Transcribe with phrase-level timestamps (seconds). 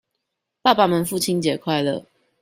[0.63, 2.05] 爸爸們父親節快樂！